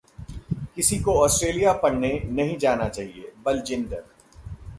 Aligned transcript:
किसी 0.75 0.97
को 0.99 1.13
ऑस्ट्रेलिया 1.15 1.73
पढ़ने 1.73 2.11
नहीं 2.25 2.57
जाना 2.57 2.87
चाहिए: 2.89 3.31
बलजिंदर 3.45 4.03